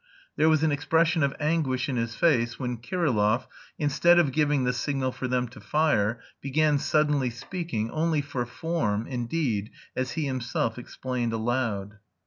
There 0.35 0.49
was 0.49 0.63
an 0.63 0.71
expression 0.71 1.21
of 1.21 1.35
anguish 1.39 1.87
in 1.87 1.95
his 1.95 2.15
face 2.15 2.57
when 2.57 2.77
Kirillov, 2.79 3.45
instead 3.77 4.17
of 4.17 4.31
giving 4.31 4.63
the 4.63 4.73
signal 4.73 5.11
for 5.11 5.27
them 5.27 5.47
to 5.49 5.59
fire, 5.59 6.19
began 6.41 6.79
suddenly 6.79 7.29
speaking, 7.29 7.91
only 7.91 8.21
for 8.21 8.47
form, 8.47 9.05
indeed, 9.05 9.69
as 9.95 10.13
he 10.13 10.25
himself 10.25 10.79
explained 10.79 11.33
aloud. 11.33 11.99